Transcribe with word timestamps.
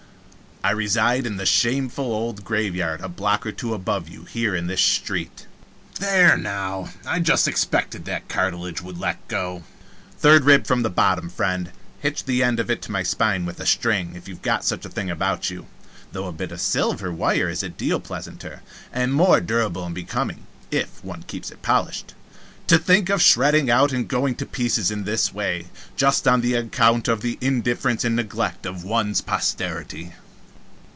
"I 0.63 0.69
reside 0.69 1.25
in 1.25 1.37
the 1.37 1.45
shameful 1.47 2.05
old 2.05 2.45
graveyard 2.45 3.01
a 3.01 3.09
block 3.09 3.47
or 3.47 3.51
two 3.51 3.73
above 3.73 4.07
you 4.07 4.25
here, 4.25 4.55
in 4.55 4.67
this 4.67 4.79
street 4.79 5.47
there, 5.99 6.37
now, 6.37 6.91
I 7.03 7.19
just 7.19 7.47
expected 7.47 8.05
that 8.05 8.29
cartilage 8.29 8.79
would 8.79 8.99
let 8.99 9.27
go! 9.27 9.63
third 10.19 10.43
rib 10.45 10.67
from 10.67 10.83
the 10.83 10.91
bottom, 10.91 11.29
friend, 11.31 11.71
hitch 11.99 12.25
the 12.25 12.43
end 12.43 12.59
of 12.59 12.69
it 12.69 12.83
to 12.83 12.91
my 12.91 13.01
spine 13.01 13.43
with 13.43 13.59
a 13.59 13.65
string, 13.65 14.15
if 14.15 14.27
you 14.27 14.35
have 14.35 14.43
got 14.43 14.63
such 14.63 14.85
a 14.85 14.89
thing 14.89 15.09
about 15.09 15.49
you, 15.49 15.65
though 16.11 16.27
a 16.27 16.31
bit 16.31 16.51
of 16.51 16.61
silver 16.61 17.11
wire 17.11 17.49
is 17.49 17.63
a 17.63 17.69
deal 17.69 17.99
pleasanter, 17.99 18.61
and 18.93 19.15
more 19.15 19.41
durable 19.41 19.83
and 19.87 19.95
becoming, 19.95 20.45
if 20.69 21.03
one 21.03 21.23
keeps 21.23 21.49
it 21.49 21.63
polished 21.63 22.13
to 22.67 22.77
think 22.77 23.09
of 23.09 23.19
shredding 23.19 23.71
out 23.71 23.91
and 23.91 24.07
going 24.07 24.35
to 24.35 24.45
pieces 24.45 24.91
in 24.91 25.05
this 25.05 25.33
way, 25.33 25.65
just 25.95 26.27
on 26.27 26.45
account 26.53 27.07
of 27.07 27.21
the 27.21 27.39
indifference 27.41 28.05
and 28.05 28.15
neglect 28.15 28.67
of 28.67 28.83
one's 28.83 29.21
posterity!" 29.21 30.13